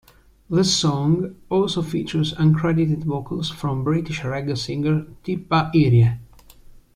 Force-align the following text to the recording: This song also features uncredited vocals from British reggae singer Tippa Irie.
This 0.49 0.75
song 0.75 1.35
also 1.47 1.83
features 1.83 2.33
uncredited 2.33 3.03
vocals 3.03 3.51
from 3.51 3.83
British 3.83 4.21
reggae 4.21 4.57
singer 4.57 5.05
Tippa 5.23 5.71
Irie. 5.75 6.17